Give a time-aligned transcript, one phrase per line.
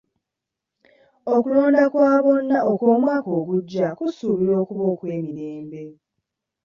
[1.33, 5.83] Okulonda kwa bonna okw'omwaka ogujja kusuubirwa okuba okw'emirembe.